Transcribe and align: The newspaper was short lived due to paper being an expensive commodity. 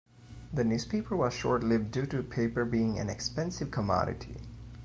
The 0.51 0.63
newspaper 0.63 1.15
was 1.15 1.31
short 1.31 1.63
lived 1.63 1.91
due 1.91 2.07
to 2.07 2.23
paper 2.23 2.65
being 2.65 2.97
an 2.97 3.07
expensive 3.07 3.69
commodity. 3.69 4.37